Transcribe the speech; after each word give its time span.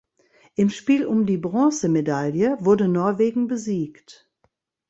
Im 0.55 0.71
Spiel 0.71 1.05
um 1.05 1.27
die 1.27 1.37
Bronzemedaille 1.37 2.57
wurde 2.61 2.87
Norwegen 2.87 3.45
besiegt. 3.47 4.27